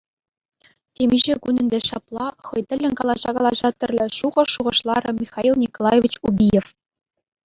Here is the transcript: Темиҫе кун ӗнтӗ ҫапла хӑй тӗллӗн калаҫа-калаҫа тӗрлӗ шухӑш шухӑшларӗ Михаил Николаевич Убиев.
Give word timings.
Темиҫе 0.99 1.33
кун 1.41 1.55
ӗнтӗ 1.65 1.79
ҫапла 1.89 2.27
хӑй 2.47 2.63
тӗллӗн 2.71 2.93
калаҫа-калаҫа 3.01 3.69
тӗрлӗ 3.83 4.05
шухӑш 4.21 4.49
шухӑшларӗ 4.55 5.11
Михаил 5.21 5.55
Николаевич 5.65 6.15
Убиев. 6.31 6.65